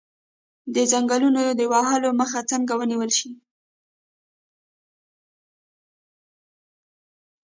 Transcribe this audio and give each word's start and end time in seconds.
د 0.75 0.77
ځنګلونو 0.91 1.41
د 1.59 1.61
وهلو 1.71 2.09
مخه 2.19 2.39
څنګه 2.51 2.73
ونیول 2.79 3.11
شي؟ 3.17 3.29